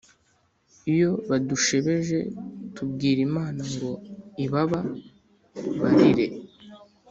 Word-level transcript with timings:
iyo 0.93 1.11
badushebeje 1.29 2.19
tubwira 2.75 3.19
imana 3.27 3.61
ngo 3.73 3.89
ibaba 4.45 4.79
barire. 5.79 6.27